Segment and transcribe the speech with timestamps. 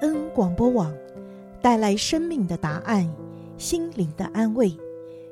[0.00, 0.92] 恩广播网，
[1.62, 3.08] 带来生命的答案，
[3.56, 4.76] 心灵的安慰。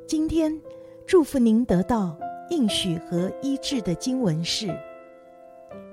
[0.07, 0.59] 今天
[1.07, 2.17] 祝福您得到
[2.51, 4.67] 应许和医治的经文是《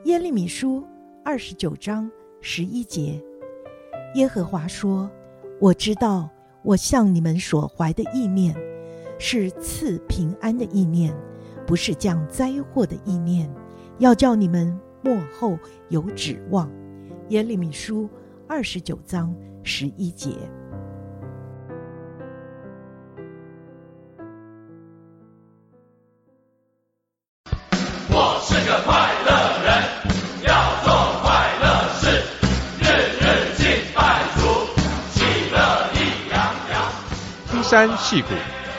[0.05, 0.79] 耶利米书》
[1.23, 2.09] 二十九章
[2.39, 3.21] 十一节。
[4.15, 5.09] 耶和华说
[5.59, 6.29] ：“我知道，
[6.63, 8.55] 我向你们所怀的意念，
[9.19, 11.13] 是赐平安的意念，
[11.65, 13.49] 不是降灾祸的意念，
[13.99, 15.57] 要叫你们末后
[15.89, 16.71] 有指望。”
[17.29, 18.09] 耶利米书
[18.53, 19.33] 二十九章
[19.63, 20.29] 十一节。
[28.09, 29.31] 我是个快乐
[29.63, 29.71] 人，
[30.43, 30.51] 要
[30.83, 30.91] 做
[31.21, 32.11] 快乐事，
[32.81, 32.83] 日
[33.21, 33.23] 日
[33.55, 33.63] 敬
[33.95, 34.41] 拜主，
[35.11, 35.57] 喜乐
[35.93, 36.37] 意洋
[36.71, 36.91] 洋。
[37.53, 38.33] 登山细谷，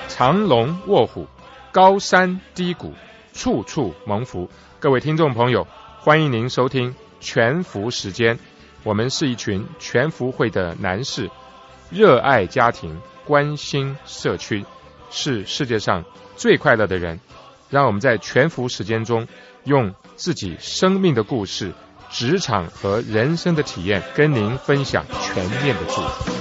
[0.07, 1.27] 藏龙卧虎，
[1.73, 2.93] 高山低谷，
[3.33, 4.51] 处处蒙福。
[4.79, 5.67] 各位听众朋友，
[5.99, 6.95] 欢迎您收听。
[7.25, 8.37] 全福时间，
[8.85, 11.31] 我们是一群全福会的男士，
[11.89, 14.65] 热爱家庭，关心社区，
[15.11, 16.05] 是世界上
[16.37, 17.21] 最快乐的人。
[17.71, 19.27] 让我们在全福时间中，
[19.65, 21.73] 用自己生命的故事、
[22.11, 26.33] 职场和人生的体验，跟您分享全面的祝福。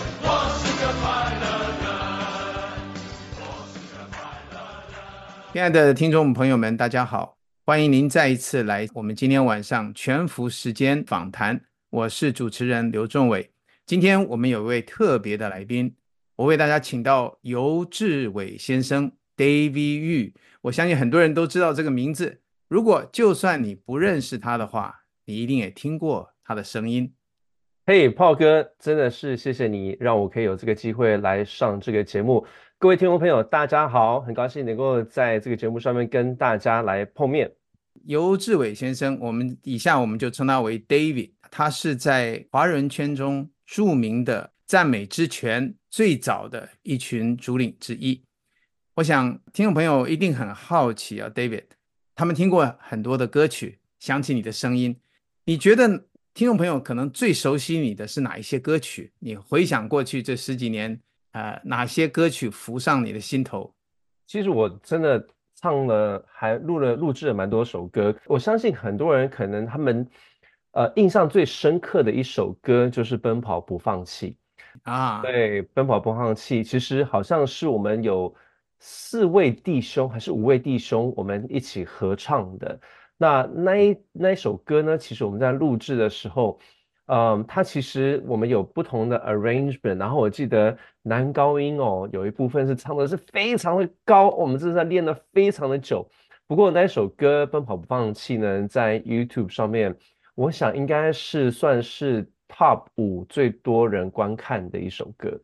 [5.54, 7.36] 亲爱的听众朋友们，大家好。
[7.64, 11.62] 欢迎您再一次来我们今天晚上全福时间访谈，
[11.92, 13.52] 我是主持人刘仲伟。
[13.86, 15.94] 今天我们有一位特别的来宾，
[16.38, 20.32] 我为大家请到尤志伟先生 David Yu。
[20.62, 22.40] 我相信很多人都知道这个名字，
[22.70, 27.14] 如果就算你不认识他的话，你一定也听过他的声音。
[27.86, 32.48] 嘿，Paul 哥，真的是谢谢你让我可以有这个机会来上这个节目。
[32.78, 37.52] 各位听众朋友，大家好，很高兴能够在这个节目上面跟大家来碰面。
[38.06, 48.24] 尤志伟先生，我们以下我们就称他为 David，他是在华人圈中著名的赞美之泉最早的一群主领之一。
[48.96, 51.66] 我想听众朋友一定很好奇啊，David，
[52.16, 54.98] 他们听过很多的歌曲，想起你的声音，
[55.44, 55.88] 你觉得
[56.34, 59.12] 听众朋友可能最熟悉你的是哪一些歌曲？
[59.20, 61.00] 你回想过去这十几年，
[61.34, 63.76] 呃，哪些歌曲浮上你的心头？
[64.26, 65.28] 其实我真的。
[65.54, 68.16] 唱了，还录了，录制了蛮多首歌。
[68.26, 70.10] 我相信很多人可能他们，
[70.72, 74.36] 呃，印象最深刻的一首歌就是《奔跑不放弃》
[74.92, 75.22] 啊。
[75.22, 78.34] 对，《奔跑不放弃》其实好像是我们有
[78.80, 82.80] 四位弟兄还是五位弟兄，我们一起合唱的。
[83.18, 86.60] 那那一那一首歌呢，其实我们在录制的时候。
[87.08, 96.08] 嗯，它其实我们有不同的 arrangement，然后我记得男高音哦，有一部分是唱的是非常的高，我们这是在练了非常的久。
[96.48, 99.94] 不过那首歌《奔跑不放弃》呢，在 YouTube 上面，
[100.42, 105.40] 我想应该是算是 Top 五最多人观看的一首歌，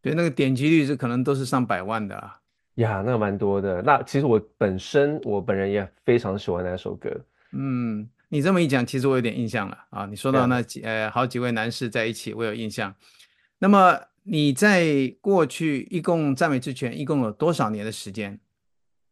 [0.00, 2.40] 对，那个点击率是可能都是上百万的啊。
[2.76, 3.82] 呀，那个蛮多的。
[3.82, 7.10] 那其实我本身我本人也非常喜欢那首歌，
[7.52, 8.08] 嗯。
[8.30, 10.04] 你这么一讲，其实我有点印象了啊！
[10.04, 12.94] 你说到那几呃好几位男士在一起，我有印象。
[13.58, 18.38] 那么你在过去一共赞美之泉一共有多少年的时间？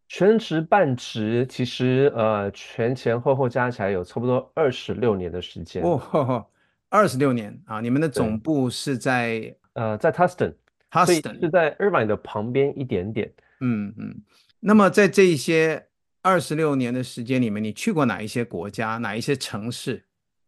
[0.09, 5.83] 全职半职，其实呃前前后后加起来有差不多二十六年的时间。
[5.83, 6.47] 哦，
[6.89, 7.81] 二十六年啊！
[7.81, 13.33] 你们的总部是在呃在 Tustin，Tustin 是在 Irvine 的旁边一点点。
[13.61, 14.23] 嗯嗯。
[14.61, 15.87] 那么在这一些。
[16.23, 20.05] 二十六年的时间里面，你去过哪一些国家，哪一些城市？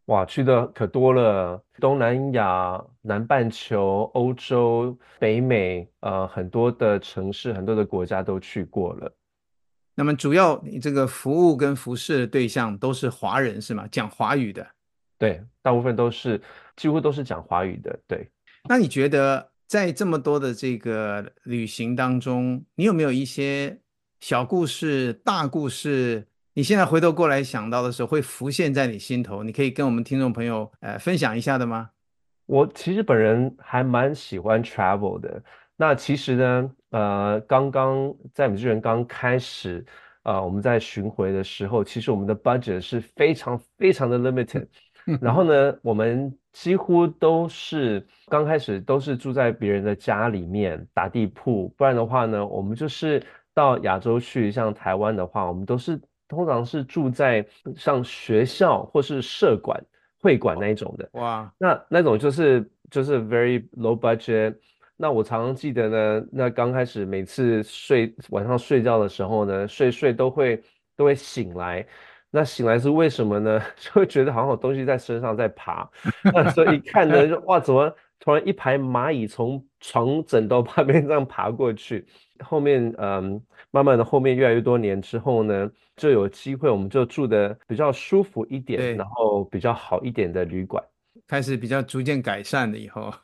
[0.07, 9.15] 哇，去的可多了，东南亚、南半球、欧洲、北美，呃，很多的城市，很多的国家都去过了。
[9.99, 13.85] 那么，主要你这个服务跟服侍的对象都是华人是吗？
[13.91, 14.65] 讲华语的？
[15.19, 16.41] 对，大部分都是，
[16.77, 17.99] 几乎都是讲华语的。
[18.07, 18.31] 对。
[18.69, 23.77] 那你觉得在这么多的这个旅行当中，你有没有一些？
[24.21, 29.45] 小故事、大故事，你现在回头过来想到的时候，会浮现在你心头。
[29.45, 31.91] 你可以跟我们听众朋友呃分享一下的吗？
[32.47, 35.41] 我其实本人还蛮喜欢 travel 的。
[35.77, 39.85] 那其实呢，呃，刚刚在我们这边刚开始，
[40.23, 44.67] 呃，我们在巡回的时候，其实我们的 budget 是非常非常的 limited。
[45.21, 53.23] 然后呢，我们几乎都是刚开始都是住在别人的家里面打地铺，不然的话呢，我们就是。
[53.55, 57.45] 到亚洲去，像台湾的话，我们都是通常是住在
[57.75, 59.85] 像学校或是社馆、
[60.21, 61.09] 会馆那一种的。
[61.15, 64.55] 哇，那那种就是就是 very low budget。
[65.01, 70.61] 那我常常记得呢，那刚开始每次睡晚上睡觉的时候呢，睡睡都会
[70.97, 71.87] 都会醒来，
[72.31, 73.63] 那醒来是为什么呢？
[73.79, 75.89] 就会觉得好像有东西在身上在爬，
[76.35, 82.05] 那所以一看呢，就哇，怎么突然一排蚂蚁从床枕头旁边这样爬过去？
[82.41, 83.41] 后面嗯，
[83.71, 90.83] 慢慢的后面越来越多年之后呢，就有机会我们就住的比较舒服一点，然后比较好一点的旅馆，
[91.29, 93.15] 开始比较逐渐改善了以后，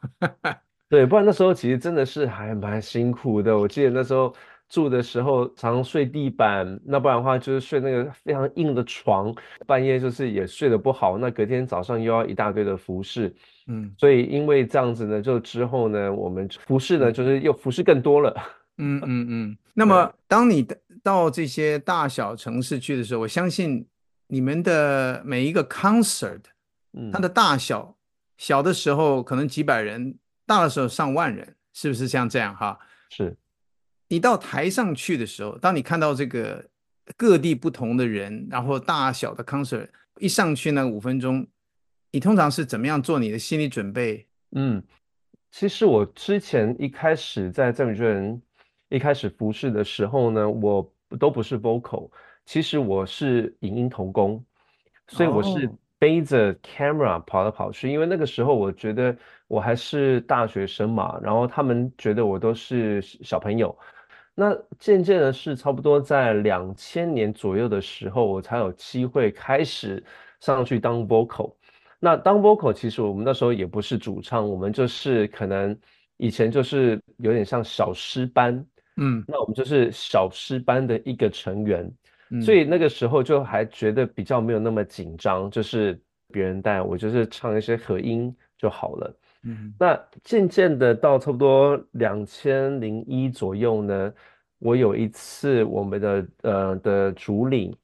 [0.95, 3.59] 对，不然那时候其实真的是还蛮辛苦的。
[3.59, 4.35] 我记得那时候。
[4.67, 9.33] 住的时候常睡地板，那不然的话就是睡那个非常硬的床，
[9.67, 13.33] 半夜就是也睡得不好，那隔天早上又要一大堆的服饰，
[13.69, 18.35] 嗯，所以因为这样子呢，就之后呢，我们服饰呢就是又服饰更多了，
[18.79, 19.59] 嗯嗯嗯。
[19.75, 20.67] 那么当你
[21.05, 23.87] 到这些大小城市去的时候，我相信
[24.29, 26.41] 你们的每一个 concert，
[26.95, 27.95] 嗯，它的大小，
[28.39, 32.79] 小的时候可能几百人，大的时候上万人，是不是像这样哈？
[33.11, 33.37] 是。
[34.09, 36.65] 你到台上去的时候，当你看到这个
[37.17, 39.89] 各地不同的人，然后大小的 concert
[40.19, 41.47] 一上去那五分钟，
[42.13, 44.29] 你通常是怎么样做你的心理准备？
[44.53, 44.83] 嗯，
[45.51, 48.41] 其实我之前一开始在赞美之人
[48.89, 52.11] 一开始服侍的时候呢，我都不是 vocal，
[52.45, 54.45] 其实我是影音童工，
[55.09, 55.69] 所以我是
[56.05, 59.17] 背着 camera 跑来跑去，哦，因为那个时候我觉得
[59.49, 63.75] 我还是大学生嘛，然后他们觉得我都是小朋友。
[64.35, 70.05] 那渐渐的是差不多在两千年左右的时候，我才有机会开始
[70.41, 71.55] 上去当 vocal。
[71.99, 75.75] 那当 vocal 其实我们那时候也不是主唱，我们就是可能
[76.19, 78.55] 以前就是有点像小诗班，
[78.99, 81.95] 嗯，那我们就是小诗班的一个成员，嗯，
[82.41, 86.01] 所以那个时候就还觉得比较没有那么紧张，就是
[86.33, 89.17] 别人带我，就是唱一些和音就好了。
[89.45, 94.13] 嗯，那渐渐的到差不多两千零一左右呢，
[94.59, 97.77] 我有一次我们的呃的主领，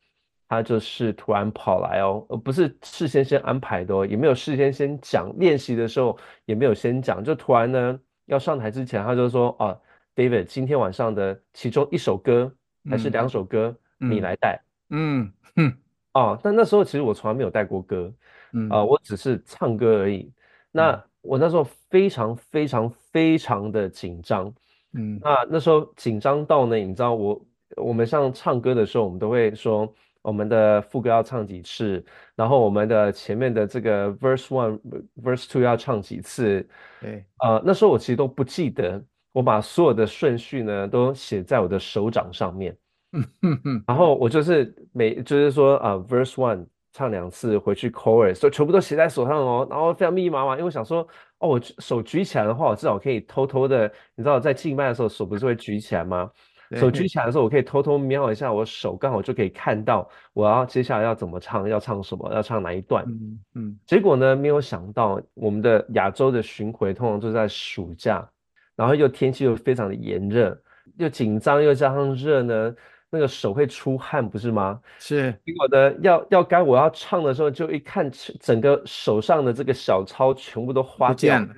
[0.48, 9.78] 他就是突然跑来哦，而不是事先先安排的哦，也没有事先先讲，练习的时候也没有先讲，就突然呢要上台之前，他就说啊
[10.16, 12.50] ，David，今天晚上的其中一首歌
[12.88, 15.72] 还是两首歌，嗯、你来带，嗯嗯，
[16.14, 18.12] 哦，但那时候其实我从来没有带过歌，
[18.52, 18.68] 嗯。
[18.68, 20.32] 啊、呃，我只是唱歌而已，
[20.72, 20.92] 那。
[20.92, 21.02] 嗯。
[21.22, 24.50] 我那时候非常非常非常的紧张，
[24.94, 32.02] 嗯，那那时候紧张到呢，你知道我我们像唱歌的时候，我们都会说我们的副歌要唱几次，
[32.34, 34.80] 然后我们的前面的这个 verse one
[35.22, 36.66] verse two 要唱几次，
[37.02, 42.74] 对，呃，那时候我其实都不记得，我把所有的顺序呢都写在我的手掌上面，
[43.86, 46.66] 然后我就是每就是说啊、呃、verse one。
[46.92, 50.54] 唱两次回去 chorus，所全部都写在手上哦，然后非常密密麻麻。
[50.54, 51.06] 因为我想说，
[51.38, 53.86] 哦，我手举起来的话，我至少可以偷偷的，
[54.16, 56.28] 你知道，在静脉的时候手不是会举起来吗？
[56.74, 63.04] 手举起来的时候，我可以偷偷瞄一下我手，刚好就可以看到我要接下来要怎么唱，要唱什么，要唱哪一段。
[63.06, 63.78] 嗯嗯。
[63.86, 68.28] 结果呢，没有想到我们的亚洲的巡回通常都在暑假，
[68.74, 70.60] 然后又天气又非常的炎热，
[70.96, 72.74] 又紧张又加上热呢。
[73.10, 74.80] 那个手会出汗，不是吗？
[74.98, 75.34] 是。
[75.44, 78.08] 结果呢，要要该我要唱的时候，就一看，
[78.38, 81.48] 整个手上的这个小抄全部都花掉了，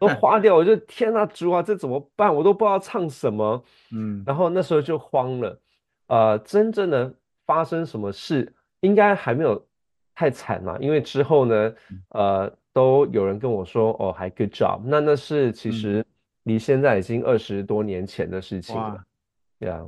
[0.00, 0.56] 都花掉。
[0.56, 2.34] 我就天哪，主啊，这怎么办？
[2.34, 3.64] 我都不知道唱什么。
[3.94, 4.24] 嗯。
[4.26, 5.60] 然后那时候就慌了。
[6.08, 7.14] 呃，真正的
[7.46, 9.64] 发生什么事，应该还没有
[10.14, 11.74] 太惨嘛，因为之后呢，
[12.08, 14.80] 呃，都有人跟我说，哦，还 good job。
[14.84, 16.04] 那那是其实
[16.42, 19.00] 离现在已经二十多年前的事情了。
[19.60, 19.86] 对啊。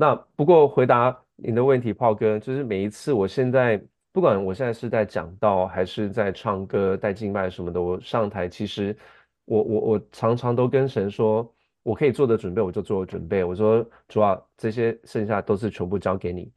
[0.00, 3.78] 那不过回答你的问题，炮哥，就是每一次我现在
[4.12, 8.96] 不管我现在是在讲道还是在唱歌带敬拜什么的，我上台其实
[9.44, 11.46] 我我我常常都跟神说，
[11.82, 13.44] 我可以做的准备我就做准备。
[13.44, 16.50] 我说主要这些剩下都是全部交给你，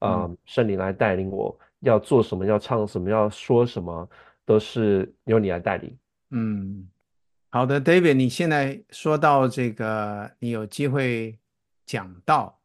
[0.00, 4.10] 啊、嗯，圣灵来带领我要做什么，要唱什么，要说什么，
[4.44, 5.96] 都是由你来带领。
[6.30, 6.88] 嗯，
[7.50, 11.38] 好的，David，你现在说到这个，你有机会
[11.86, 12.57] 讲道。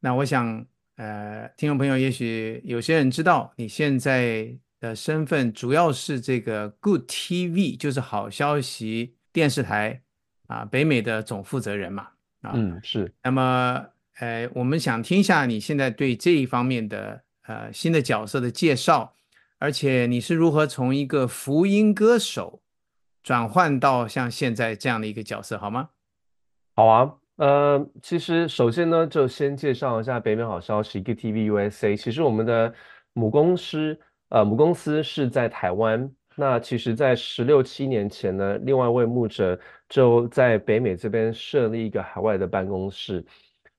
[0.00, 0.66] 那我想，
[0.96, 10.00] 呃，听众朋友，也许有些人知道你现在的身份主要是这个 Good TV，就是好消息电视台
[10.46, 12.08] 啊，北美的总负责人嘛，
[12.40, 13.12] 啊，嗯，是。
[13.22, 13.86] 那么，
[14.20, 19.14] 呃，我们想听一下你现在对这一方面的呃新的角色的介绍，
[19.58, 22.62] 而且你是如何从一个福音歌手
[23.22, 25.90] 转换到像现在这样的一个角色，好吗？
[26.74, 27.19] 好啊。
[27.40, 31.96] 呃，其实首先呢，就先介绍一下北美好消息 Good TV USA。
[31.96, 32.70] 其实我们的
[33.14, 36.10] 母公司，呃，母公司是在台湾。
[36.34, 43.24] 那其实，在十六七年前呢，另外一位牧者就在北美这边设立一个海外的办公室。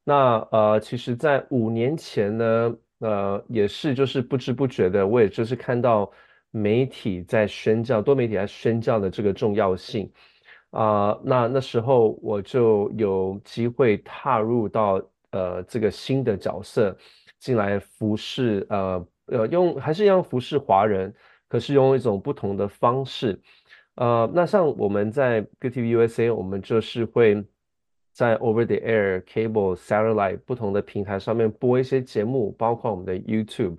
[0.03, 6.11] 那呃，其实，在五年前呢，呃，也是就是不知不觉的，我也就是看到
[6.49, 10.11] 媒体在宣教，多媒体在宣教的这个重要性
[10.71, 15.01] 啊、那那时候我就有机会踏入到
[15.31, 16.97] 呃这个新的角色
[17.39, 21.13] 进来服侍，呃呃，用还是一样服侍华人，
[21.49, 23.39] 可是用一种不同的方式。
[23.95, 27.43] 呃，那像我们在 Good TV USA，我们就是会
[28.13, 33.77] 在 Over the Air、Cable、Satellite 不同的平台上面播一些节目，包括我们的 YouTube。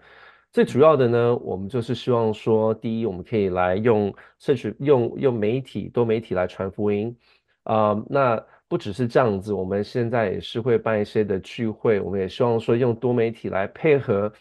[0.52, 7.16] 最主要的呢，我们就是希望说，第一，我们可以来用社群、用用媒体、多媒体来传福音。
[7.64, 14.32] 啊、那不只是这样子，我们现在也是会办一些的聚会，我们也希望说用多媒体来配合，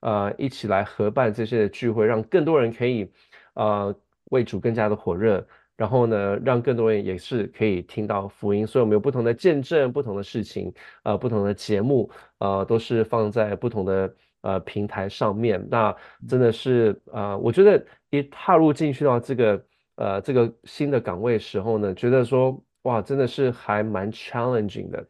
[0.00, 3.10] 呃，一起来合办这些的聚会，让更多人可以，
[3.54, 3.94] 呃。
[4.30, 5.44] 为主更加的火热，
[5.76, 8.64] 然后呢，让更多人也是可以听到福音。
[8.64, 10.72] 所以我们有不同的见证，不同的事情，
[11.02, 12.08] 呃，不同的节目，
[12.38, 15.64] 呃，都是放在不同的呃平台上面。
[15.70, 15.94] 那
[16.28, 19.64] 真的是呃，我觉得一踏入进去到这个
[19.96, 25.06] 呃这个新的岗位的时候呢，觉得说哇，真的是还蛮 challenging 的。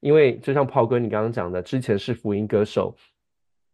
[0.00, 2.94] 因为就像炮哥你刚刚讲的，之前是福音歌手，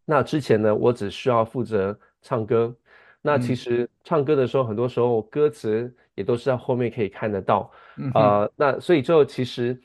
[0.04, 2.72] 那之前呢，我只需要负责唱歌。
[3.20, 9.76] 那其实唱歌的时候，很多时候歌词也都是在后面可以看得到，嗯、呃，那所以就其实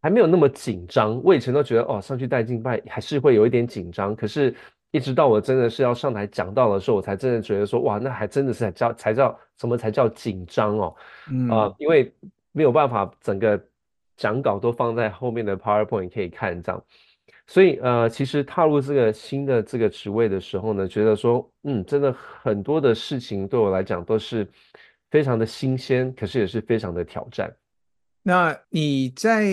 [0.00, 1.22] 还没有那么紧张。
[1.22, 4.54] 我以前都觉得哦，上去带敬拜还是会有一点紧张，可是
[4.90, 10.96] 一直到我真的是要上台讲到的时候，我才真的觉得说哇，那还真的是才叫才叫什么才叫紧张哦，
[11.30, 12.12] 嗯、呃，因为
[12.52, 13.62] 没有办法整个
[14.16, 16.84] 讲稿都放在后面的 PowerPoint 可以看这样。
[17.46, 24.48] 所以，呃，其实踏入这个新的这个职位的时候呢，觉得说，嗯，真的很多的事情对我来讲都是
[25.10, 27.52] 非常的新鲜，可是也是非常的挑战。
[28.22, 29.44] 那你在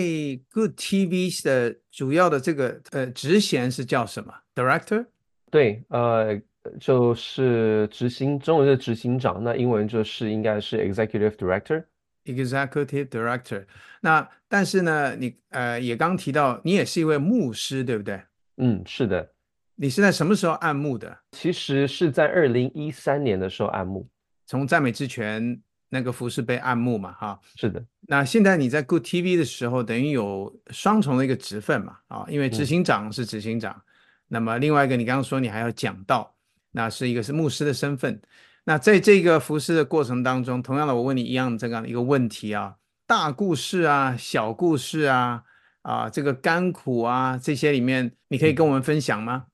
[0.52, 5.06] Good TV 的主要的这个呃职衔是叫什么？Director？
[5.50, 6.38] 对，呃，
[6.78, 11.84] 就是执行，中文是执行长，那英文就是应该是 Executive Director。
[12.24, 13.64] Executive Director，
[14.02, 18.20] 那但是呢，你呃也刚提到你也是一位牧师，对不对？
[18.58, 19.32] 嗯，是的。
[19.76, 21.16] 你是在什么时候按牧的？
[21.32, 24.06] 其实是在二零一三年的时候按牧，
[24.44, 27.40] 从赞美之泉那个服饰被按牧嘛，哈。
[27.56, 27.84] 是的。
[28.08, 33.82] 那现在你在 Good TV 的时候，等于有双重的一个职分嘛，啊，因为执行长是执行长，嗯、
[34.28, 36.34] 那么另外一个你刚刚说你还要讲道，
[36.72, 38.20] 那是一个是牧师的身份。
[38.64, 42.76] 那在这个服饰的过程当中，同样的，我问你一样这样的一个问题啊，
[43.06, 45.42] 大故事啊，小故事啊，
[45.82, 49.46] 啊，这个甘苦啊，这些里面，你可以跟我们分享吗？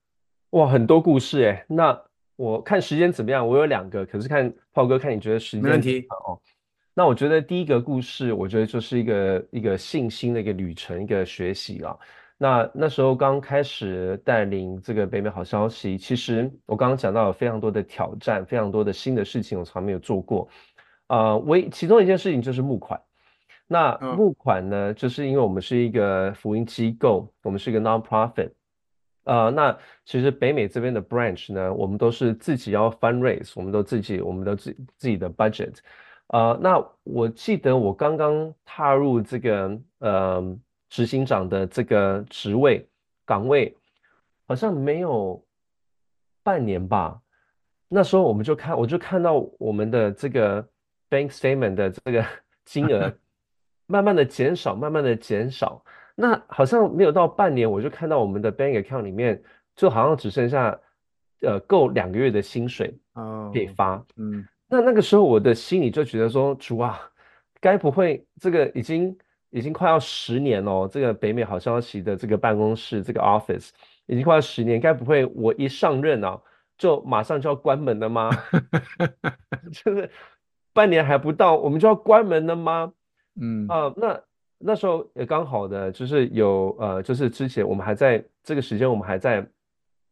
[0.51, 1.65] 哇，很多故事诶。
[1.69, 1.97] 那
[2.37, 3.47] 我看时间怎么样？
[3.47, 6.39] 我有两个，可是看炮哥看你觉得时间没问题哦。
[6.93, 11.97] 那我觉得第一个故事，我觉得就是一个一个信心的一个旅程，一个学习啊。
[12.37, 20.49] 那那时候刚开始带领这个北美好消息，其实我刚刚讲到有非常多的挑战，非常多的新的事情我从来没有做过。
[21.07, 23.01] 呃，唯其中一件事情就是募款。
[23.67, 28.51] 那募款呢，就是因为我们是一个福音机构，我们是一个 non-profit。
[29.25, 35.77] 呃，那其实北美这边的 branch 呢，我们都是自己要 fundraise，我们都自己，我们都自自己的 budget。
[36.29, 40.59] 呃，那我记得我刚刚踏入这个呃。
[40.91, 42.89] 执行长的这个职位
[43.25, 43.77] 岗位
[44.47, 45.45] 好像没有
[46.41, 47.21] 半年吧，
[47.89, 50.63] 那时候我们就看，我就看到我们的这个
[51.11, 52.25] bank statement 的这个
[52.65, 53.13] 金额
[53.87, 55.85] 慢慢的减少，慢慢的减少。
[56.15, 59.43] 那好像没有到半年，我就看到我们的 bank account 里面
[59.77, 60.79] 就好像只剩下
[61.41, 62.97] 呃够两个月的薪水
[63.53, 63.95] 可以发。
[63.95, 67.01] Oh, 嗯，那那个时候我的心里就觉得说，主啊，
[67.61, 69.17] 该不会这个已经。
[69.51, 73.69] 已经快要十年了，这个北美好消息的这个办公室，这个 office
[74.07, 76.37] 已经快要十年，该不会我一上任啊，
[76.77, 78.31] 就马上就要关门了吗？
[79.71, 80.11] 就是
[80.73, 82.93] 半年还不到，我们就要关门了吗？
[83.41, 84.21] 嗯啊、呃，那
[84.59, 89.47] 那时候也刚好的，就是有呃，就是之前我们还在这个时间，我们还在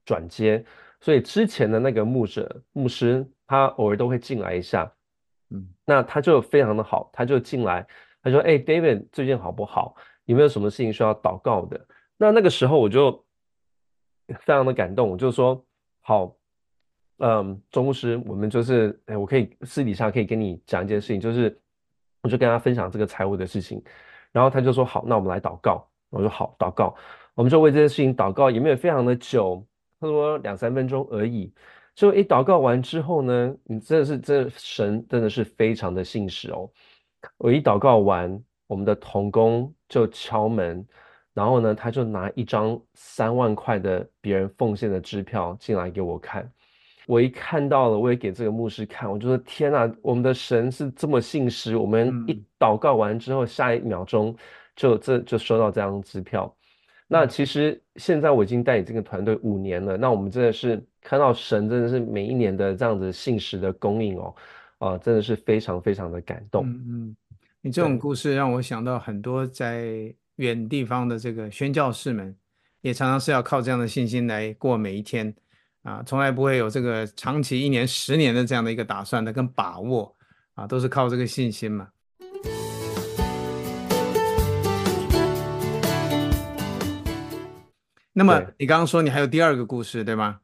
[0.05, 0.65] 转接，
[1.01, 4.93] 所以之前的那个牧者牧师，他偶尔都会进来一下，
[5.51, 7.87] 嗯，那他就非常的好，他就进来。
[8.25, 9.97] 他说：“哎，David，最近好不好？
[10.27, 13.25] 有没有什么事情需要祷告的？”那那个时候我就
[14.29, 15.61] 非常的感动，我就说
[16.03, 16.33] ：“好，
[17.19, 21.61] 嗯，周牧师，我们就是，哎，我可以私底下可以跟你讲一件事情，就是
[22.23, 23.83] 我就跟他分享这个财务的事情。
[24.33, 25.87] 然后他就说：好，那我们来祷告。
[26.11, 26.95] 我说：好，祷告。
[27.35, 29.65] 我们就为这件事情祷告，也没有非常的久，
[30.01, 31.53] 他说两三分钟而已。
[31.95, 36.71] 就一祷告完之后呢，你真的是，这神真的是非常的信实哦。”
[37.39, 40.85] 我一祷告完，我们的童工就敲门，
[41.33, 46.51] 然后呢，他就拿一张三万块的别人奉献的支票进来给我看。
[47.13, 51.77] 我一看到了，我也给这个牧师看，我就说：天哪，我们的神是这么信实。
[51.77, 54.35] 我们一祷告完之后，下一秒钟
[54.75, 56.55] 就这就收到这张支票。
[57.07, 64.35] 那其实现在我已经带领这个团队五年了，那我们真的是看到神真的是每一年的这样子信实的供应哦，
[64.79, 66.65] 啊，真的是非常非常的感动。
[66.67, 67.17] 嗯嗯，
[67.61, 70.15] 你这种故事让我想到很多在。
[70.37, 72.35] 远地方的这个宣教士们，
[72.81, 75.33] 也常常是要靠这样的信心来过每一天
[75.83, 80.15] 啊，从来不会有这个长期一年、十年的这样的一个打算的跟把握
[80.55, 81.89] 啊，都是靠这个信心嘛。
[88.13, 90.39] 那么你刚刚说你还有第二个故事，对吗？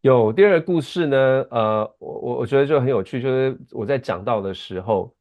[0.00, 1.16] 有第二个故事呢，
[1.50, 5.14] 呃，我我我觉得就很有趣，就是我在讲到的时候，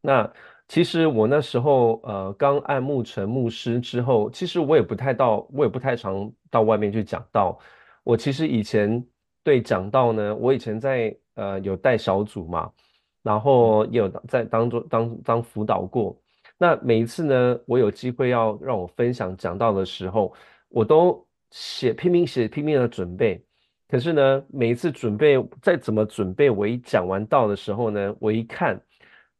[0.00, 0.30] 那。
[0.68, 7.56] 其实我那时候呃刚按牧成牧师之后，其实我也不太到，我也不太常到外面去讲道。
[8.06, 9.04] 我其实以前
[9.42, 12.70] 对讲道呢，我以前在呃有带小组嘛，
[13.20, 16.16] 然后也有在当做当当辅导过。
[16.56, 20.32] 那每一次呢，我有机会要让我分享讲道的时候，
[20.68, 23.44] 我都写拼命写拼命的准备。
[23.88, 28.80] 可是呢，每一次准备再怎么准备，我一讲完道的时候呢，我一看。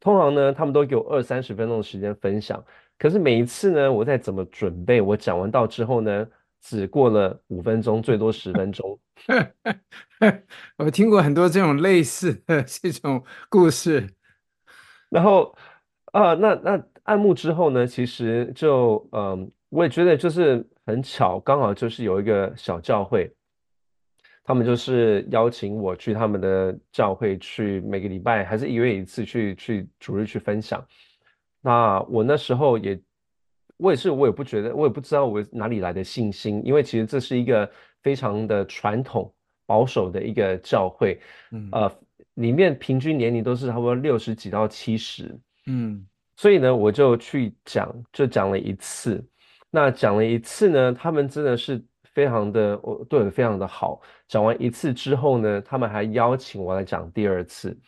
[0.00, 2.62] 通常呢，他们都给我二三十分钟的时间分享，
[2.98, 6.26] 可是每一次呢，我再怎么准备，我讲完道之后呢，
[6.66, 8.98] 只过了五分钟，最多十分钟。
[10.76, 14.04] 我听过很多这种类似的 这种故事。
[15.08, 15.56] 然后
[16.06, 23.32] 啊，那那暗幕之后呢，其实就嗯，我也觉得就是很巧，刚好就是有一个小教会。
[24.42, 30.84] 他们就是邀请我去他们的教会去，每个礼拜还是一月一次去去主日去分享。
[31.60, 33.00] 那我那时候也，
[33.76, 37.70] 我也是，我也不觉得，我也不知道我哪里来的信心，因为其实这是一个
[38.02, 39.32] 非常的传统
[39.66, 41.20] 保守的一个教会，
[41.52, 41.92] 嗯，呃，
[42.34, 49.24] 里面平均年龄都是差不多六十几到七十，嗯，所以呢，我就去讲，就讲了一次。
[49.70, 51.84] 那讲了一次呢，他们真的是。
[52.14, 54.00] 非常的，我对我非常的好。
[54.26, 57.78] 讲完一次之后呢，他们还邀请我来讲第二次。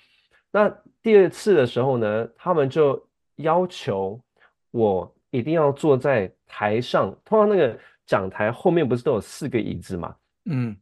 [0.53, 0.69] 那
[1.01, 3.03] 第二次的时候呢，他们就
[3.37, 4.21] 要求
[4.71, 7.15] 我一定要坐在台上。
[7.25, 10.15] 通常那个讲台后面不是都有四个椅子嘛？
[10.47, 10.77] 嗯，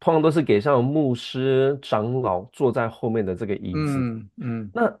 [0.00, 3.96] 通常都是给像牧师、长老坐在后面的这个椅子。
[3.98, 4.70] 嗯嗯。
[4.72, 4.92] 那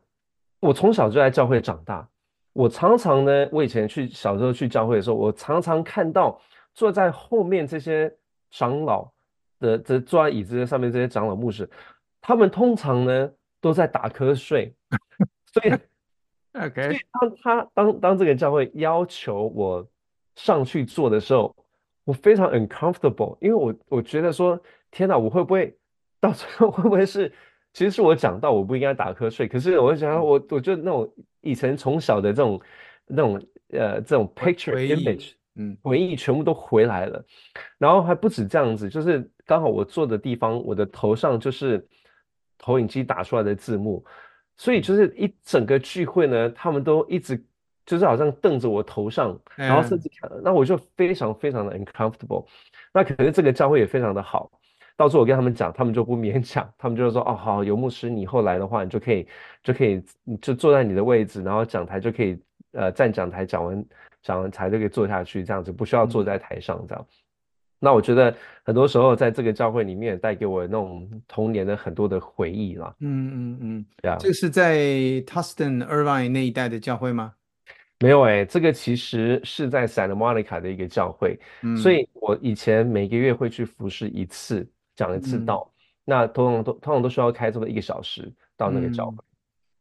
[0.60, 2.08] 我从小就在教会长大，
[2.52, 6.40] 我常常呢，我以前去小时候去教会的时候，我常常看到。
[6.74, 8.10] 坐在后面这些
[8.50, 9.06] 长老
[9.60, 11.68] 的这坐在椅子上面这些长老牧师，
[12.18, 14.74] 他们通常呢都在打瞌睡，
[15.52, 15.74] 所以
[16.54, 19.86] ，OK，所以当他当当这个教会要求我
[20.36, 21.54] 上去做的时候，
[22.04, 24.60] 我非常 uncomfortable，因为我我觉得说
[24.90, 25.76] 天哪，我会不会
[26.20, 27.32] 到最后会不会是
[27.72, 32.60] 其实是我讲到我不应该打瞌睡，可是我想我我觉得那种以前从小的这种
[33.06, 35.32] 那种呃这种 picture image。
[35.54, 37.22] 嗯，回忆全部都回来了，
[37.76, 41.86] 然后还不止这样子，就是刚好我坐的地方，我的头上就是
[42.56, 44.02] 投影机打出来的字幕，
[44.62, 47.44] 所以就是一整个聚会呢，他们都一直
[47.84, 52.46] 就是好像瞪着我头上，然后甚至看，那我就非常非常的 uncomfortable。
[52.94, 54.48] 那可能这个教会也非常的好，
[54.96, 59.26] 到时候我跟他们讲，他们就不勉强，他们就是说，哦，好，游牧师，你以后来的话，你就可以
[59.64, 63.84] 就可以你就坐在你的位置，然后讲台就可以呃站讲台讲完。
[64.22, 67.04] 讲完才就可以坐下去，这样子不需要坐在台上这样。
[67.08, 67.21] 嗯、
[67.84, 72.94] 那我觉得很多时候在这个教会里面带给我那种童年的很多的回忆啦。
[73.00, 74.16] 嗯嗯嗯，对啊。
[74.20, 74.78] 这个是在
[75.26, 77.32] Tustin Irvine 那一带的教会吗？
[77.98, 81.36] 没有哎、欸，这个其实是在 Santa Monica 的一个教会。
[81.62, 81.76] 嗯。
[81.76, 84.64] 所以我以前每个月会去服侍一次，
[84.94, 85.68] 讲一次道。
[85.68, 89.16] 嗯、那通常都通常都需要开这么一个小时到那个教会。
[89.16, 89.24] 嗯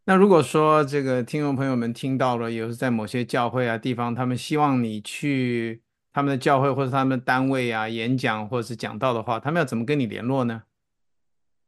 [0.04, 5.80] 那如果说这个听众朋友们听到了，也是在某些教会啊地方，他们希望你去
[6.13, 10.63] 他们的教会或者他们的单位啊演讲或者是讲道的话，他们要怎么跟你联络呢？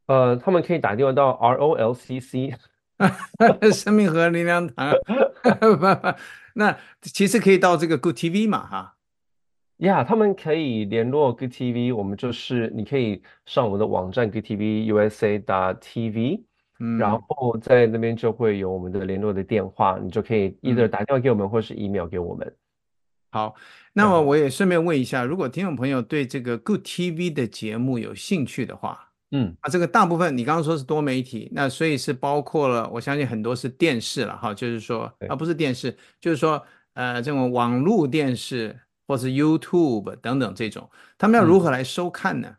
[0.06, 2.54] 呃，他们可以打电话到 ROLCC，
[3.72, 4.92] 生命和灵粮堂。
[6.54, 8.94] 那其实可以到这个 Good TV 嘛，哈。
[9.78, 16.44] 呀，yeah, 他们可以联络 Good TV，我们就是你可以上我们的网站 Good TV USA 打 TV。
[16.80, 22.54] 嗯，然后在那边就会有我们的联络的电话，你就可以 either 打电话给我们，或是 email 给我们。
[23.34, 23.54] 嗯、好，
[23.92, 42.48] 那么我也顺便问一下，如果听众朋友对这个 Good TV 的节目有兴趣的话，嗯，啊，这个大部分你刚刚说是多媒体，那所以是包括了，我相信很多是电视了哈，就是说，啊，不是电视，就是说，呃，这种网络电视或是 YouTube 等等这种，他们要如何来收看呢？
[42.48, 42.56] 嗯、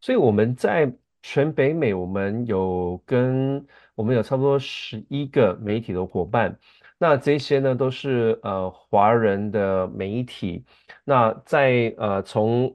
[0.00, 0.90] 所以我们在
[1.22, 6.58] 全北美，我们有跟我们有差不多十一个媒体的伙伴，
[7.02, 10.64] 那这些呢都是呃华人的媒体。
[11.02, 12.72] 那在呃从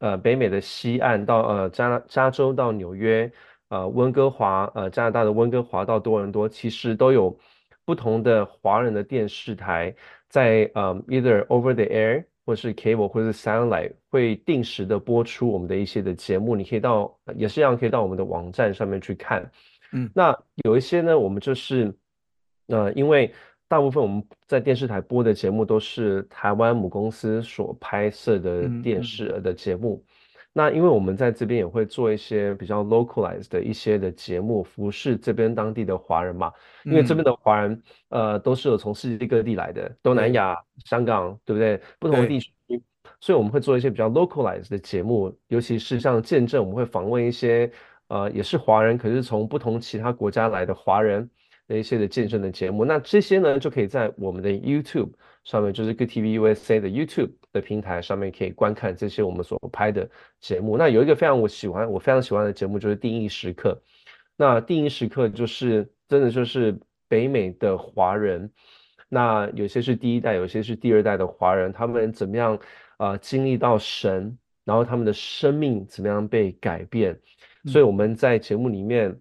[0.00, 3.30] 呃北美的西岸到呃加加州到纽约，
[3.68, 7.38] 呃温哥华呃加拿大的温哥华到多伦多，其实都有
[7.84, 9.94] 不同的华人的电视台
[10.28, 12.24] 在呃 either over the air。
[12.46, 19.50] 或是 cable 或是 satellite 会定时的播出我们的一些的节目，你可以到也是一样可以到我们的网站上面去看。
[19.92, 21.90] 嗯，那有一些呢，我们就是
[22.68, 23.32] 呃，因为
[23.68, 30.04] 大部分我们在电视台播的节目都是台湾母公司所拍摄的电视的节目。
[30.56, 36.52] 那因为我们在这边也会做一些比较 localized 的一些的节目，服侍这边当地的华人嘛。
[36.84, 41.80] 因为这边的华人，呃，都是有从世界各地来的，东南亚、香港，对不对？
[41.98, 42.52] 不同的地区，
[43.18, 47.68] 所以我们会做一些比较 localized 的节目，尤其是像见证，我们会访问一些，
[48.06, 51.28] 呃，也是华人，可是从不同其他国家来的华人
[51.66, 52.84] 的一些的健身的节目。
[52.84, 55.12] 那这些呢，就可以在我们的 YouTube
[55.44, 57.30] 上面，就是 Good TV USA 的 YouTube。
[57.54, 60.76] 的平台上面可以观看这些我们所拍的节目。
[60.76, 63.80] 那有一个非常我喜欢，我非常喜欢的节目就是《定义时刻》。
[64.36, 68.50] 那《定义时刻》就是真的就是北美的华人，
[69.08, 72.56] 那有些是第一代，有些是第二代的华人，他们怎么样
[72.96, 77.16] 啊、呃、经历到神，然后他们的生命怎么样被改变。
[77.66, 79.16] 所以我们在节目里面。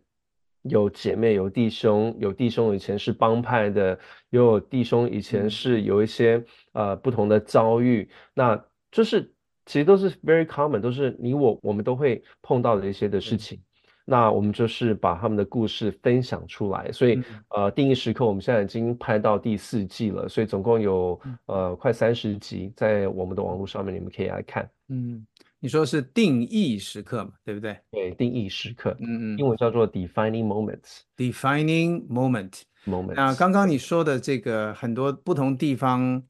[0.64, 3.92] 有姐妹，有弟兄，有弟兄以前是帮派的，
[4.30, 6.36] 也有弟兄以前是有一些、
[6.72, 9.32] 嗯、呃不同的遭遇，那就是
[9.66, 13.58] 其实都是 very common，都是你我我们都会碰到的一些的事情。
[13.58, 13.64] 嗯、
[14.06, 24.70] 那我们就是把他们的故事分享出来，所以、嗯、呃，定义时刻我们现在已经拍到第四季了，所以总共有呃快三十集在我们的网络上面，你们可以来看。
[24.88, 25.26] 嗯。
[25.64, 27.80] 你说是定义时刻嘛，对不对？
[27.90, 31.04] 对，定义时刻，嗯嗯，英文叫做 defining moments。
[31.16, 33.14] defining moment moment。
[33.16, 36.22] 那刚刚你说的这个很多不同地方，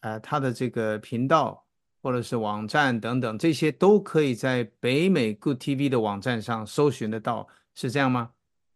[0.00, 1.62] 呃，它的这个频道
[2.02, 8.30] 或者是网站等等，这些都可以在北美 Good TV 的网站上搜寻得到，是这样吗？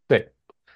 [0.07, 0.31] 对，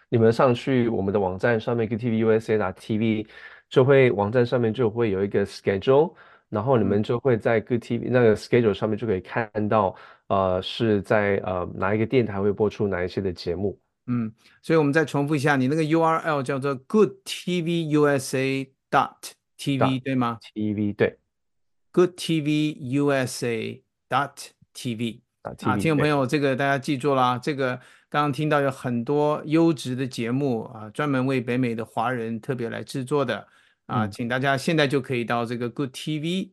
[0.09, 3.27] 你们上去我们的网站上面 Good TV USA 打 TV，
[3.69, 6.15] 就会网站上面就会有一个 schedule。
[6.49, 9.95] 然后你们就会在 Good TV 那个 schedule 上面就可以看到，
[10.27, 13.77] 呃，是在呃哪一个电台会播出哪一些的节目。
[14.05, 14.31] 嗯，
[14.61, 21.17] 所以我们再重复一下，你那个 URL 叫做 Good TV USA dot TV 对吗？TV 对
[21.91, 24.31] ，Good TV USA dot
[24.73, 27.75] TV 啊，听众朋友，这个大家记住啦，这个
[28.09, 33.45] 刚刚听到有很多优质的节目啊，专门为北美的华人特别来制作的。
[33.87, 36.49] 啊，请大家现在就可以到这个 Good TV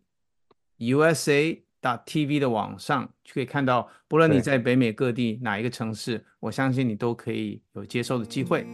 [0.79, 8.65] USA TV 的网上，就可以看到，不论你在北美各地哪一个城市，我相信你都可以有接受的机会。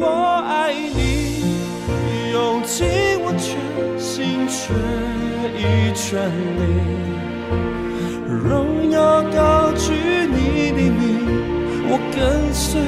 [0.00, 0.06] 我
[0.46, 2.86] 爱你，用尽
[3.20, 3.58] 我全
[3.98, 4.74] 心全
[5.54, 6.62] 意全力，
[8.26, 9.92] 荣耀高举
[10.30, 11.26] 你的名，
[11.90, 12.80] 我跟随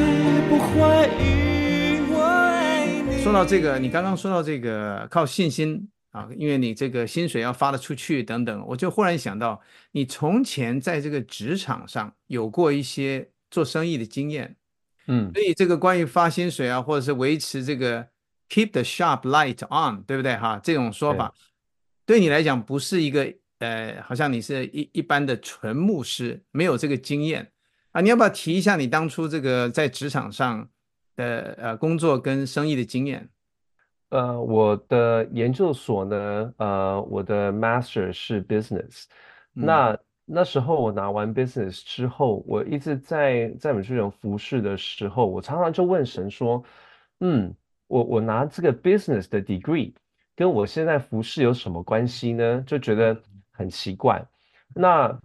[0.48, 1.53] 不怀疑。
[3.24, 9.58] 说到这个，你刚刚说到这个靠信心啊，因为你这个薪水要发得出去等等，我就忽然想到，
[9.92, 14.54] 你从前在这个职场上有过一些做生意的经验，
[15.06, 18.06] 嗯，所以这个关于发薪水啊，或者是维持这个
[18.50, 20.60] keep the sharp light on，对不对哈？
[20.62, 21.32] 这种说法
[22.04, 27.50] 对，对你来讲不是一个呃，好像你是一一般的纯牧师，没有这个经验
[27.92, 30.68] 啊，你要不要提一下你当初这个在职场上？
[31.16, 33.28] 的呃工作跟生意的经验，
[34.10, 39.04] 呃，我的研究所呢，呃，我的 master 是 business，
[39.54, 39.64] 嗯。
[39.66, 46.62] 那那时候我拿完 business 之后，我一直在在我们这种服侍的时候，我常常就问神说，
[47.20, 47.54] 嗯，
[47.86, 49.92] 我我拿这个 business 的 degree
[50.36, 52.62] 跟我现在服侍有什么关系呢？
[52.66, 53.16] 就觉得
[53.52, 54.24] 很奇怪。
[54.74, 55.16] 那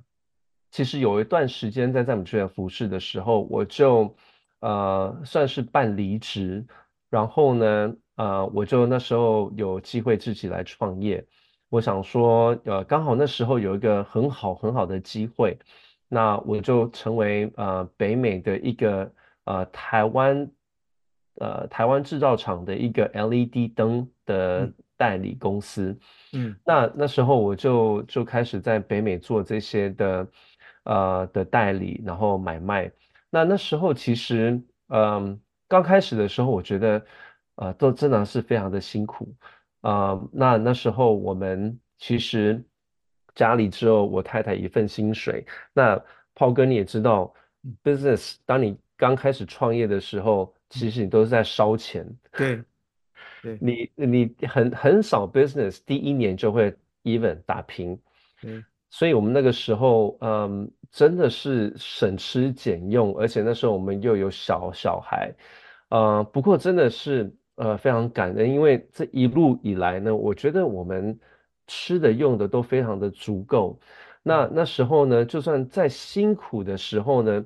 [0.71, 4.15] 其实有一段时间在在我们这边服侍的时候，我就。
[4.61, 6.65] 呃，算是半离职，
[7.09, 11.25] 然后呢，呃，我就那时候有机会自己来创业。
[11.69, 15.57] 我想说，呃，刚好那时候有一个很好很好的机会，
[16.07, 19.09] 那我就成为呃北美的一个
[19.45, 20.51] 呃台湾
[21.35, 25.97] 呃台湾制造厂的一个 LED 灯的代理公司。
[26.33, 30.27] 嗯，那那时候我就就开始在北美做这些的
[30.83, 32.91] 呃的代理，然后买卖。
[33.29, 34.51] 那那时候其实，
[34.87, 37.05] 嗯、呃，刚开始的时候，我觉得，
[37.55, 39.33] 呃，都真的是非常的辛苦。
[39.81, 42.63] 啊、呃，那那时候我们其实
[43.35, 45.45] 家里只有我太太一份薪水。
[45.73, 46.01] 那
[46.33, 47.33] 炮哥你也知道
[47.83, 52.05] ，business 当你刚开始创业的时候，其实你都是在烧钱。
[52.31, 52.63] 对，
[53.41, 57.97] 对，你你很很少 business 第一年就会 even 打平。
[58.41, 65.33] 对，所以我们那个时候，嗯，真的是省吃俭用，而且那时候我们又有小小孩，
[65.89, 67.33] 呃，不过真的是。
[67.61, 71.19] 呃，非常感恩，因为这一路以来呢，我觉得我们
[71.67, 73.77] 吃的用的都非常的足够。
[74.23, 77.45] 那那时候呢，就算再辛苦的时候呢，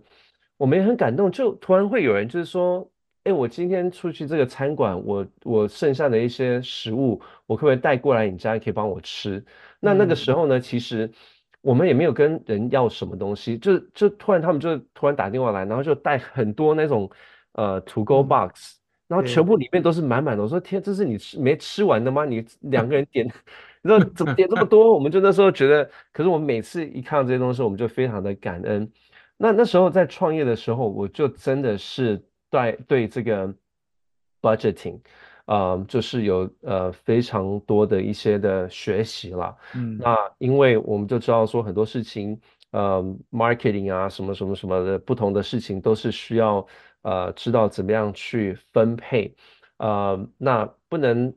[0.56, 2.88] 我们也很感动，就突然会有人就是说，
[3.24, 9.44] 哎，我今天出去这个餐馆，我我剩下的一些食物，我可不可以带过来你家，可以帮我吃？
[9.80, 11.10] 那那个时候呢，其实
[11.64, 17.10] 我们也没有跟人要什么东西，就就突然他们就突然打电话来，然后就带很多那种
[17.54, 18.76] 呃 to go box。
[19.08, 22.26] 然后全部里面都是满满的，我说天，这是你吃没吃完的吗？
[22.26, 23.26] 你两个人点，
[23.84, 24.94] 你知道 怎么点这么多？
[24.94, 28.90] 我们就那时候觉得，可是我们每次一看到这些东西，我们就非常的感恩。
[29.38, 33.54] 那那时候在创业的时候，我就真的是对对这个
[34.42, 35.00] budgeting，
[35.46, 39.56] 呃，就是有呃非常多的一些的学习啦。
[39.76, 42.40] 嗯，那因为我们就知道说很多事情，
[42.72, 46.66] 呃，marketing 啊，什么什么什么的不同的事情都是需要。
[47.06, 49.36] 呃，知道怎么样去分配，
[49.76, 51.36] 呃，那不能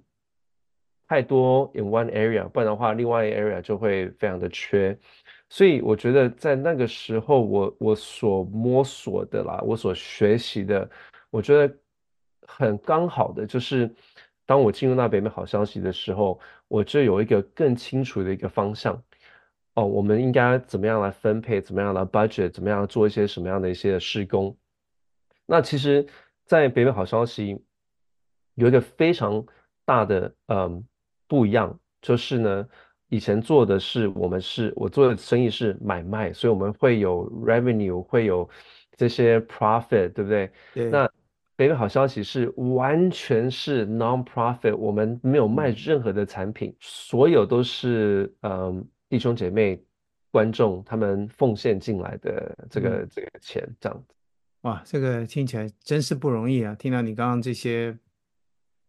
[1.08, 4.96] 太多 in one area，不然的话，另外一个 area 就会非常的缺。
[5.50, 10.88] 所以我觉得在那个时候我，我我所摸索的啦，我所学习的，
[11.30, 11.76] 我觉得
[12.46, 13.92] 很刚好的，就是
[14.44, 19.02] 当我进入那北美好消息的时候，我就有一个更清楚的一个方向。
[19.74, 24.56] 哦，我们应该怎么样来分配，怎么样来 budget，怎么样做一些什么样的一些施工。
[25.44, 26.06] 那其实，
[26.46, 27.62] 在北美好消息
[28.54, 29.44] 有一个非常
[29.84, 30.82] 大的嗯
[31.28, 32.66] 不一样，就是呢，
[33.10, 38.48] 以前做的是我们是我做的生意是买卖，所以我们会有 revenue，会有
[38.96, 40.50] 这些 profit，对不对？
[40.72, 40.88] 对。
[40.88, 41.10] 那
[41.56, 49.82] 北美好消息是完全是 non-profit，我们没有卖任何的产品，所有都是嗯弟兄姐妹、
[50.30, 54.14] 观众他们奉献进来的这个、嗯、这个钱这样子。
[54.62, 56.74] 哇，这个听起来真是不容易啊！
[56.74, 57.96] 听到你刚刚这些，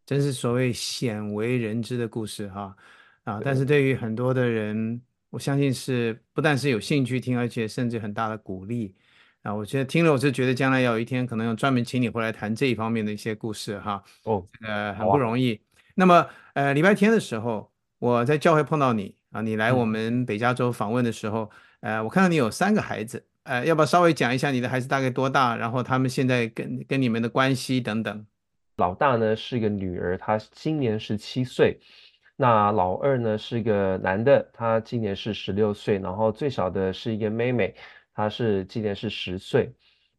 [0.05, 2.75] 真是所谓鲜为人知的故事哈
[3.23, 3.39] 啊！
[3.43, 4.99] 但是对于很多的人，
[5.29, 8.95] 我相信是不但是有兴趣听，而且甚至很大的鼓励
[9.47, 9.55] 啊！
[9.55, 14.03] 我觉得听了，我就觉得将来要有一天可能要专门请你回来谈这一方面的一些故事哈。
[14.23, 15.57] 哦，这个很不容易。
[15.95, 23.25] 那么呃，礼拜天的时候，我在教会碰到你啊，你来我们北加州访问的时候，呃，我看到你有三个孩子。
[23.43, 25.55] 呃，要不要稍微讲一下你的孩子大概多大？
[25.55, 28.25] 然后他们现在跟跟你们的关系等等。
[28.75, 31.79] 老大呢是一个女儿，她今年十七岁。
[32.35, 35.97] 那老二呢是一个男的，他今年是十六岁。
[35.97, 37.73] 然后最小的是一个妹妹，
[38.17, 39.73] 她是今年是十岁。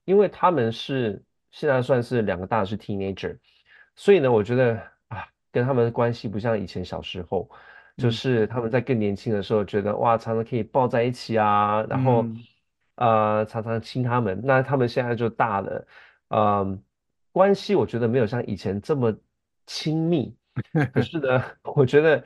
[0.07, 3.37] 因为他们是现在算是两个大的是 teenager，
[3.95, 7.51] 所以呢，我觉得啊，跟他们的关系不像以前小时候，
[7.99, 12.23] 就是他们在更年轻的时候，觉得哇，常常可以抱在一起啊，然后。
[12.23, 12.45] 嗯
[13.01, 15.87] 呃，常常亲他们，那他们现在就大了，
[16.31, 16.79] 呃，
[17.31, 19.17] 关系我觉得没有像以前这么
[19.67, 20.37] 亲密。
[20.93, 21.45] 可是呢，
[21.77, 22.25] 我觉得，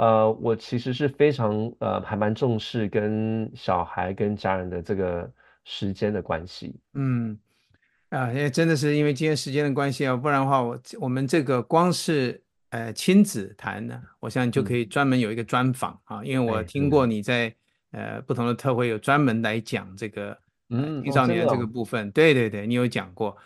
[0.00, 5.30] 呃，我其实是非常呃，还蛮重视跟小孩跟家人的这个
[5.64, 6.74] 时间的关系。
[6.94, 7.38] 嗯，
[8.08, 17.54] 啊，因为真的是因为今天时间的关系啊，不然的话，我我们这个光是呃亲子谈呢，我想你就可以专门有一个专访啊，嗯，因为我听过你在。
[17.92, 23.36] 呃，不同的特会有专门来讲这个嗯青少年的这个部分，哦、对对对，你有讲过。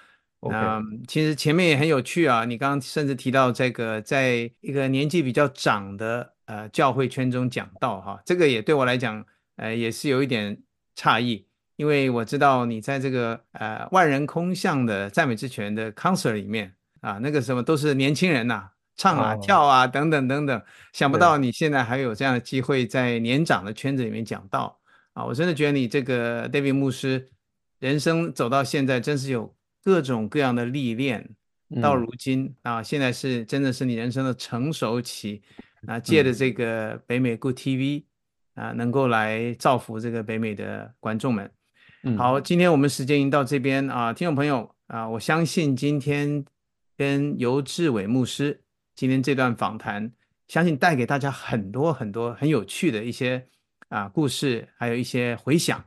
[0.42, 1.02] 那、okay.
[1.08, 9.24] 其实前面也很有趣啊，你刚刚甚至提到这个，在一个年纪比较长的呃教会圈中讲道哈，这个也对我来讲
[9.56, 10.56] 呃也是有一点
[10.96, 18.70] 诧异，因为我知道你在这个呃万人空巷的赞美之泉的 concert 里面啊，那个什么都是年轻人呐、啊。
[18.96, 24.78] 唱啊跳啊等等等等，想不到你现在还有这样的机会在年长的圈子里面讲道。
[25.14, 25.24] 啊！
[25.24, 27.28] 我真的觉得你这个 David 牧师，
[27.80, 29.52] 人生走到现在真是有
[29.82, 31.28] 各种各样的历练，
[31.82, 35.42] 到如今啊，现在是真的是你人生的成熟期
[35.86, 35.98] 啊！
[36.00, 38.04] 借着这个北美 Good TV
[38.54, 41.50] 啊，能够来造福这个北美的观众们。
[42.18, 46.44] 好，今天我们时间已经到这边啊，听众朋友啊，我相信今天
[46.96, 48.62] 跟尤志伟牧师。
[48.94, 50.12] 今天这段访谈，
[50.46, 53.48] 相信带给大家很多很多很有趣的一些
[53.88, 55.82] 啊故事，还有一些回想。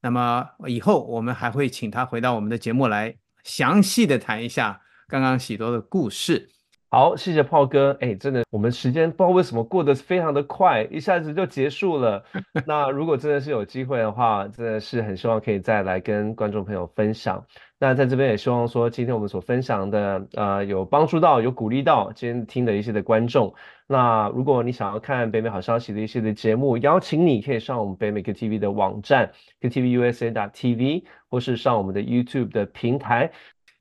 [0.00, 6.48] 那么以后我们还会请他回到我们的节目来详细的谈一下刚刚许多的故事。
[6.90, 7.94] 好，谢谢炮哥。
[8.00, 12.24] 哎，真的，我们时间不知道为什么过得非常的快，一下子就结束了。
[12.66, 17.44] 那如果真的是有机会的话，真的是很希望可以再来跟观众朋友分享。
[17.78, 23.54] 那在这边也希望说，今天我们所分享的，呃，有帮助到、有鼓励到今天听的一些的观众。
[23.86, 33.30] 那如果你想要看北美好消息的一些的节目，邀请你可以上我们北美 Good TV 的网站 goodtvusa.tv，或是上我们的 YouTube 的平台。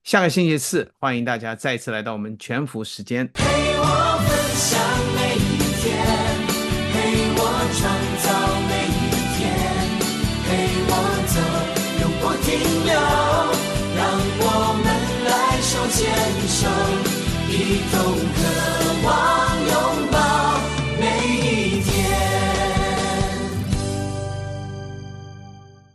[0.07, 3.29] 下个星期四，欢迎大家再次来到我们全福时间。
[3.33, 3.83] 陪我
[4.23, 4.79] 分享
[5.17, 5.99] 每一天，
[6.93, 6.95] 陪
[7.35, 7.43] 我
[7.75, 7.83] 创
[8.23, 8.25] 造
[8.69, 9.51] 每一天，
[10.47, 10.47] 陪
[10.87, 10.91] 我
[11.27, 11.35] 走，
[11.99, 12.47] 永不停
[12.85, 12.95] 留，
[13.97, 13.99] 让
[14.39, 14.87] 我们
[15.27, 15.99] 来手牵
[16.47, 16.63] 手，
[17.51, 17.51] 一
[17.91, 17.93] 同
[18.31, 18.39] 渴
[19.05, 19.46] 望。